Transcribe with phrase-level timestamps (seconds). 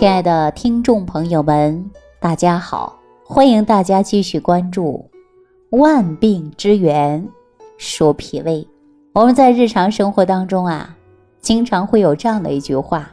[0.00, 1.90] 亲爱的听众朋友们，
[2.20, 2.98] 大家好！
[3.22, 5.04] 欢迎大家继续关注
[5.76, 7.28] 《万病之源
[7.76, 8.62] 说脾胃》。
[9.12, 10.96] 我们在日常生活当中啊，
[11.42, 13.10] 经常会有这样的一句话，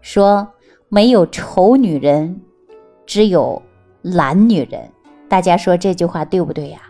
[0.00, 0.44] 说
[0.88, 2.40] 没有丑女人，
[3.06, 3.62] 只有
[4.02, 4.80] 懒女人。
[5.28, 6.80] 大家说这句话对不对呀？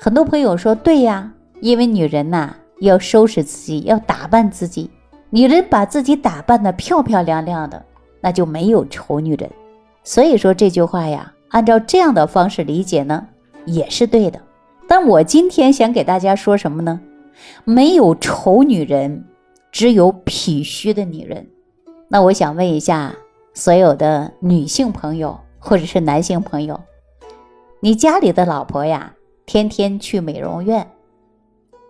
[0.00, 4.90] 很多朋友说对呀，因为女人呐要收拾自己，要打扮自己。
[5.30, 7.80] 女人把自己打扮的漂漂亮亮的。
[8.24, 9.50] 那就没有丑女人，
[10.02, 13.26] 所以说这句话呀，按照这样的方式理解呢，
[13.66, 14.40] 也是对的。
[14.88, 16.98] 但我今天想给大家说什么呢？
[17.64, 19.26] 没有丑女人，
[19.70, 21.46] 只有脾虚的女人。
[22.08, 23.14] 那我想问一下
[23.52, 26.80] 所有的女性朋友或者是男性朋友，
[27.80, 29.12] 你家里的老婆呀，
[29.44, 30.86] 天天去美容院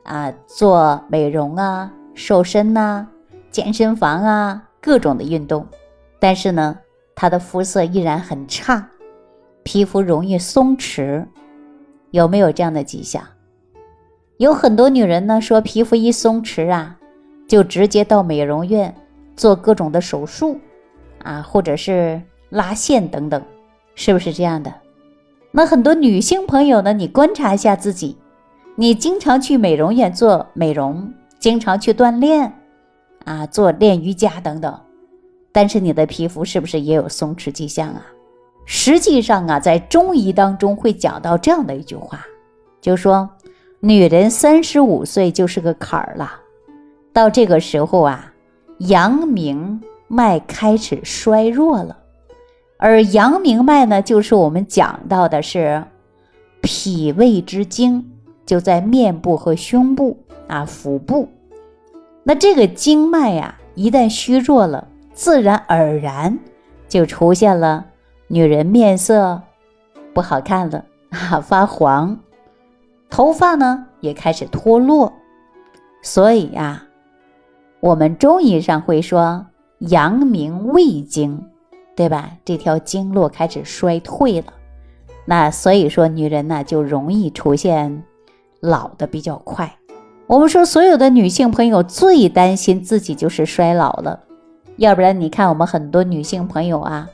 [0.03, 3.07] 啊做美容啊、瘦身呐、
[3.53, 5.65] 健身房啊，各种的运动。
[6.19, 6.79] 但是呢，
[7.15, 8.89] 她的肤色依然很差，
[9.63, 11.27] 皮肤容易松弛，
[12.11, 13.23] 有没有这样的迹象？
[14.39, 16.99] 有很多女人呢说，皮肤一松弛啊，
[17.47, 18.95] 就直接到美容院
[19.37, 20.59] 做各种的手术
[21.23, 23.43] 啊，或者是拉线等等，
[23.95, 24.75] 是不是这样的？
[25.53, 28.19] 那很多女性朋友呢，你观察一下自己，
[28.75, 32.53] 你经常去美容院做美容，经常去锻炼
[33.25, 34.81] 啊，做练瑜伽等等。
[35.55, 38.05] 但是你的皮肤是不是也有松弛迹象啊？
[38.65, 42.27] 实际上啊，在中医当中会讲到这样的一句话，
[42.81, 43.31] 就说
[43.79, 46.33] 女人三十五岁就是个坎儿了，
[47.13, 48.33] 到这个时候啊，
[48.79, 51.97] 阳明脉开始衰弱了，
[52.77, 55.85] 而阳明脉呢，就是我们讲到的是
[56.63, 58.05] 脾胃之经，
[58.45, 60.19] 就在面部和胸部
[60.49, 61.29] 啊，腹部。
[62.25, 64.89] 那这个经脉呀，一旦虚弱了。
[65.15, 66.39] 自然而然
[66.89, 67.87] 就出现了
[68.27, 69.41] 女人面色
[70.13, 72.19] 不好看了啊， 发黄，
[73.09, 75.13] 头发呢也开始脱落。
[76.03, 76.83] 所以呀，
[77.81, 79.47] 我们中医上会说
[79.79, 81.47] 阳明胃经，
[81.95, 82.33] 对吧？
[82.45, 84.53] 这条经络开始衰退了。
[85.25, 88.03] 那所以说，女人呢就容易出现
[88.61, 89.77] 老的比较快。
[90.27, 94.21] 我们说，所有的女性朋友最担心自己就是衰老了。
[94.77, 97.09] 要不然你看，我们很多女性朋友啊，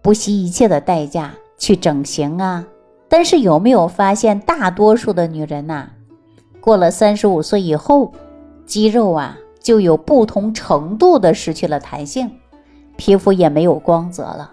[0.00, 2.66] 不惜一切的代价去整形啊。
[3.08, 5.88] 但是有没有发现，大多数的女人呐，
[6.60, 8.12] 过了三十五岁以后，
[8.64, 12.30] 肌肉啊就有不同程度的失去了弹性，
[12.96, 14.50] 皮肤也没有光泽了，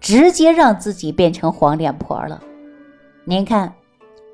[0.00, 2.40] 直接让自己变成黄脸婆了。
[3.24, 3.74] 您看，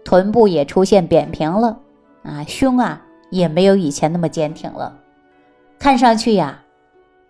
[0.05, 1.79] 臀部也出现扁平了
[2.23, 4.97] 啊，胸啊也没有以前那么坚挺了，
[5.79, 6.61] 看上去呀。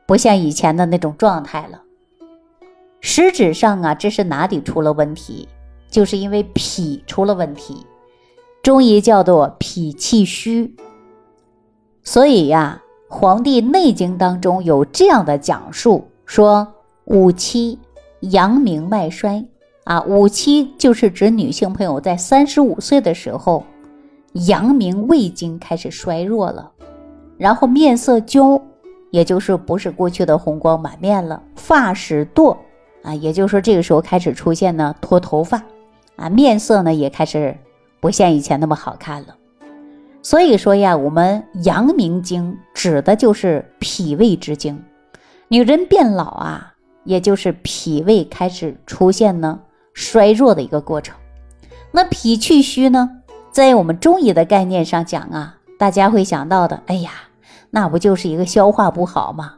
[0.07, 1.83] 不像以前的那种状态了。
[3.01, 5.49] 实质上啊，这是哪里出了问题？
[5.91, 7.87] 就是因为脾出了问题，
[8.63, 10.75] 中医叫做脾气虚。
[12.03, 12.83] 所以呀，
[13.15, 16.67] 《黄帝内经》当中有这样的讲述：说
[17.05, 17.79] 五七
[18.21, 19.45] 阳明脉衰
[19.85, 23.65] 啊，五七就是指女性朋友在三十五岁的时候，
[24.33, 26.73] 阳明胃经开始衰弱了，
[27.37, 28.61] 然后面色焦。
[29.15, 32.57] 也就是不是过去的红光满面了，发始堕
[33.05, 35.63] 啊，也就是说这个时候开始出现呢脱头发，
[36.17, 37.57] 啊面色呢也开始
[38.01, 39.37] 不像以前那么好看了。
[40.21, 44.83] 所以说呀，我们阳明经指的就是脾胃之经，
[45.47, 49.61] 女人变老啊，也就是脾胃开始出现呢
[49.93, 51.15] 衰弱的一个过程。
[51.93, 53.09] 那脾气虚呢，
[53.53, 57.13] 在我们中医的概念上讲啊，大家会想到的，哎呀。
[57.75, 59.55] 那不就是一个消化不好吗？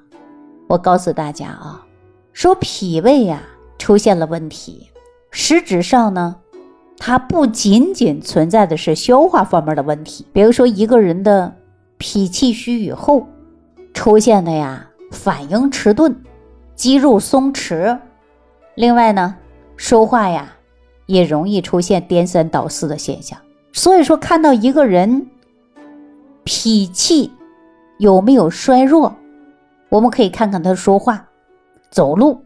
[0.69, 1.85] 我告诉大家啊，
[2.33, 3.43] 说脾胃呀
[3.77, 4.89] 出现了问题，
[5.31, 6.37] 实质上呢，
[6.97, 10.25] 它不仅仅存在的是消化方面的问题。
[10.33, 11.55] 比如说一个人的
[11.99, 13.27] 脾气虚以后
[13.93, 16.17] 出现的呀，反应迟钝，
[16.75, 17.99] 肌肉松弛，
[18.77, 19.37] 另外呢，
[19.77, 20.55] 说话呀
[21.05, 23.39] 也容易出现颠三倒四的现象。
[23.75, 25.27] 所以说，看到一个人
[26.45, 27.31] 脾气。
[27.99, 29.15] 有没有衰弱？
[29.89, 31.27] 我们可以看看他说话、
[31.91, 32.45] 走路，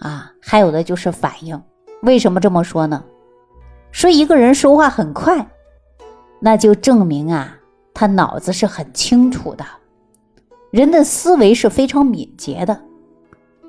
[0.00, 1.60] 啊，还有的就是反应。
[2.02, 3.02] 为什么这么说呢？
[3.92, 5.48] 说一个人说话很快，
[6.40, 7.56] 那就证明啊，
[7.94, 9.64] 他脑子是很清楚的，
[10.70, 12.80] 人的思维是非常敏捷的。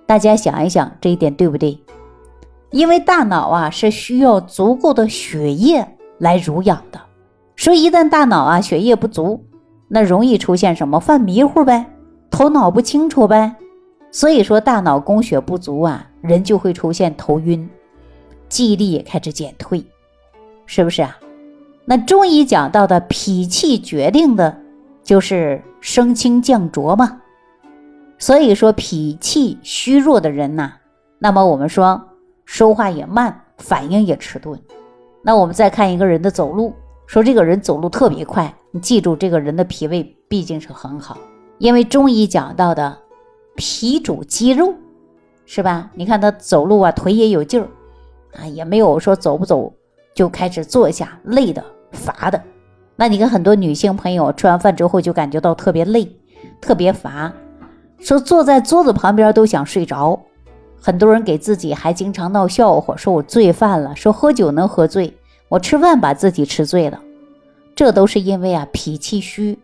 [0.06, 1.80] 大家想一想，这一点对不对？
[2.72, 5.88] 因为大脑啊是需要足够的血液
[6.18, 7.00] 来濡养的，
[7.56, 9.46] 所以一旦大脑啊血液不足。
[9.88, 11.86] 那容易出现什么犯迷糊呗，
[12.32, 13.56] 头脑不清楚呗，
[14.12, 17.70] 所以说大脑供血不足啊，人就会出现头晕，
[18.50, 19.84] 记忆力也开始减退，
[20.66, 21.18] 是不是啊？
[21.86, 24.58] 那中医讲到的脾气决定的，
[25.04, 27.20] 就是升清降浊嘛。
[28.18, 30.74] 所以说脾气虚弱的人呐，
[31.20, 32.02] 那么我们说
[32.46, 34.58] 说话也慢，反应也迟钝。
[35.22, 36.74] 那我们再看一个人的走路，
[37.06, 41.18] 说这个人走路特别快，你记住这个人的脾胃毕竟是很好，
[41.58, 42.98] 因为中医讲到的
[43.56, 44.74] 脾主肌肉，
[45.46, 45.90] 是吧？
[45.94, 47.68] 你看他走路啊，腿也有劲儿
[48.40, 49.72] 啊，也没有说走不走
[50.14, 51.64] 就开始坐下累的。
[51.92, 52.42] 乏的，
[52.96, 56.12] 那你看很多女性朋友吃完饭之后就感觉到特别累，
[56.60, 57.32] 特别乏，
[58.00, 60.20] 说坐在桌子旁边都想睡着。
[60.82, 65.16] 很多人给自己还经常闹笑话，说我醉饭了，说喝酒能喝醉，
[65.54, 67.00] 我吃饭把自己吃醉了。
[67.76, 69.60] 这都是因为啊脾气虚，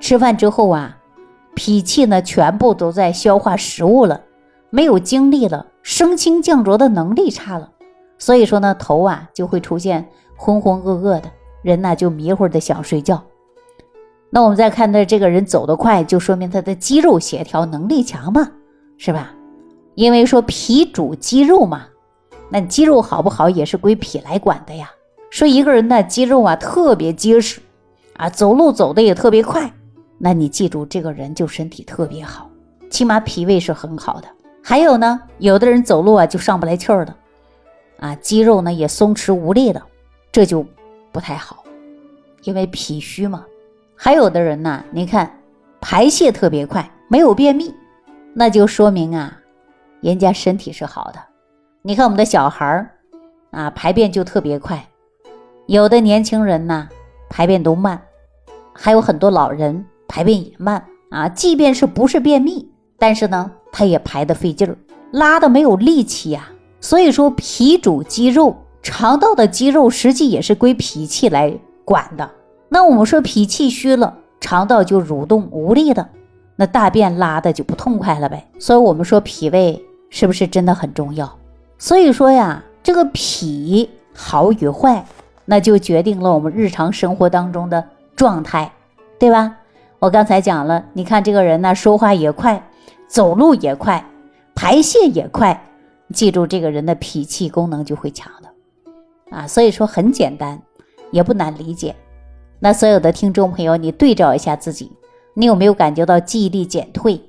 [0.00, 0.96] 吃饭之后啊，
[1.54, 4.22] 脾气呢全部都在消化食物了，
[4.70, 7.70] 没有精力了，升清降浊的能力差了，
[8.16, 11.30] 所以说呢头啊就会出现浑浑噩噩的。
[11.60, 13.22] 人呢就迷糊的想睡觉，
[14.30, 18.50] 那我们再看他这个人走得快，就说明他的肌肉协调能力强嘛，
[18.96, 19.34] 是吧？
[19.94, 21.84] 因为说脾主肌肉嘛，
[22.48, 24.90] 那肌肉好不好也是归脾来管的呀。
[25.34, 27.60] 说一个人的肌肉啊特别结实
[28.16, 29.68] 啊，走路走的也特别快，
[30.16, 32.48] 那你记住这个人就身体特别好，
[32.88, 34.28] 起码脾胃是很好的。
[34.62, 37.12] 还有呢，有的人走路啊就上不来气儿的，
[37.98, 39.82] 啊，肌肉呢也松弛无力的，
[40.30, 40.64] 这就。
[41.10, 41.64] 不太好，
[42.42, 43.44] 因为脾虚嘛。
[43.96, 45.38] 还有的人呢，你看
[45.80, 47.72] 排泄特别快，没有便秘，
[48.32, 49.36] 那就说明啊，
[50.00, 51.20] 人家身体是好的。
[51.82, 52.90] 你看我们的小孩儿
[53.50, 54.84] 啊，排便就特别快。
[55.66, 56.88] 有的年轻人呢，
[57.30, 58.00] 排便都慢，
[58.72, 61.28] 还有很多老人排便也慢啊。
[61.28, 62.68] 即便是不是便秘，
[62.98, 64.76] 但是呢，他也排的费劲儿，
[65.10, 66.50] 拉的没有力气呀。
[66.80, 68.56] 所以说，脾主肌肉。
[68.82, 72.30] 肠道的肌肉实际也是归脾气来管的。
[72.68, 76.06] 那我们说脾气虚了，肠道就蠕动无力的，
[76.54, 78.46] 那大便拉的就不痛快了呗。
[78.58, 81.34] 所以，我们说脾胃是不是真的很重要？
[81.78, 85.02] 所以说呀，这个脾好与坏，
[85.44, 87.84] 那就决定了我们日常生活当中的
[88.16, 88.72] 状态，
[89.18, 89.56] 对吧？
[89.98, 92.62] 我刚才讲了，你看这个人呢，说话也快，
[93.08, 94.04] 走路也快，
[94.54, 95.68] 排泄也快，
[96.12, 99.36] 记住这个人的脾气功能就会强的。
[99.36, 100.60] 啊，所以说很简单，
[101.10, 101.94] 也不难理解。
[102.60, 104.92] 那所有的听众朋友，你对照一下自己，
[105.34, 107.20] 你有没有感觉到记忆力减退、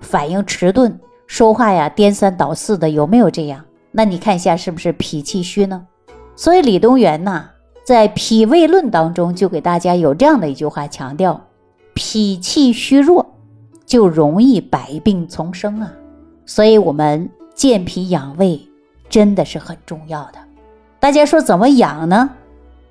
[0.00, 2.90] 反应迟钝、说话呀颠三倒四的？
[2.90, 3.64] 有没有这样？
[3.92, 5.86] 那你看一下是不是脾气虚呢？
[6.36, 7.48] 所以李东垣呐，
[7.84, 11.38] 在《脾胃论》当中就给大家有这样的一句话强调：
[11.92, 13.34] 脾气虚弱
[13.84, 15.92] 就容易百病丛生啊。
[16.46, 18.58] 所以，我们健脾养胃
[19.10, 20.38] 真的是很重要的。
[20.98, 22.30] 大家说怎么养呢？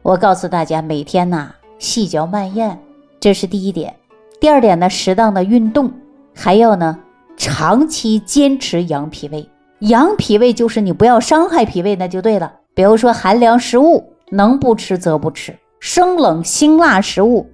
[0.04, 2.78] 我告诉大家，每天呐细嚼慢咽，
[3.20, 3.96] 这是第一点。
[4.40, 5.92] 第二点呢，适当的运动，
[6.36, 7.00] 还要呢
[7.36, 9.50] 长期坚持养脾胃。
[9.80, 12.54] 养脾胃就是你不要伤害脾胃，那就对了。
[12.76, 17.48] 比如说寒凉食物能不吃则不吃，生冷辛辣食物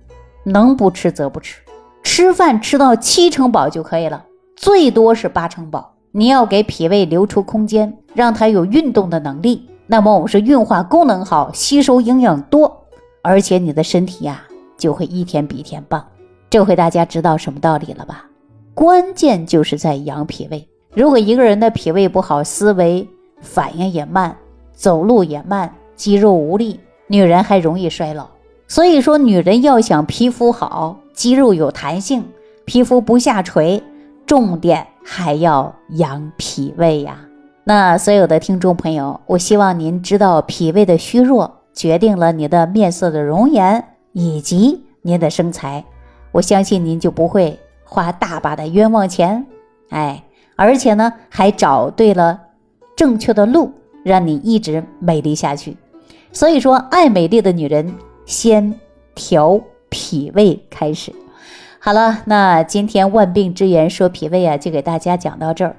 [0.46, 1.62] 能不吃则不吃。
[2.04, 4.24] 吃饭吃到七成饱就可以了，
[4.56, 5.94] 最多是八成饱。
[6.14, 9.70] 你要给脾胃留出空间，让它有运动的能力。
[9.88, 12.86] 那么我们说运化功能好，吸收营养多，
[13.22, 14.42] 而且你的身体呀
[14.78, 16.08] 就会一天比一天棒。
[16.50, 18.24] 这回大家知道什么道理了吧？
[18.74, 20.66] 关键就是在养脾胃。
[20.94, 23.06] 如果一个人的脾胃不好，思维
[23.42, 24.34] 反应也慢，
[24.72, 28.26] 走路也慢，肌肉无力，女人还容易衰老。
[28.70, 32.24] 所以说，女人要想皮肤好，肌肉有弹性，
[32.64, 33.84] 皮肤不下垂，
[34.26, 37.20] 重点还要养脾胃呀。
[37.66, 45.84] 那所有的听众朋友，我希望您知道，脾胃的虚弱决定了你的面色的容颜以及您的身材。
[46.32, 49.46] 我相信您就不会花大把的冤枉钱，
[49.90, 50.24] 哎，
[50.56, 52.40] 而且呢还找对了
[52.96, 53.74] 正确的路，
[54.06, 55.76] 让你一直美丽下去。
[56.32, 57.94] 所以说，爱美丽的女人
[58.26, 58.74] 先
[59.16, 59.60] 调
[59.90, 61.12] 脾胃开始。
[61.80, 65.76] 好了，那今天万病之源说脾胃啊，就给大家讲到这儿。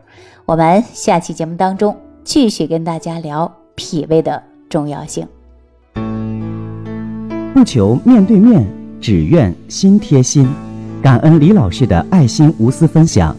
[0.47, 5.27] 我们下期节目当中继续跟大家聊脾胃的重要性。
[7.55, 8.67] 不求面对面，
[9.01, 10.49] 只愿心贴心。
[11.03, 13.37] 感恩李老师的爱心无私分享。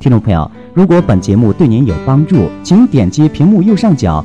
[0.00, 4.24] 听众朋友，如果本节目对您有帮助，请点击屏幕右上角